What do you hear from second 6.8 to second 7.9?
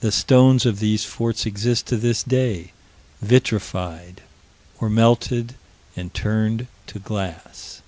to glass.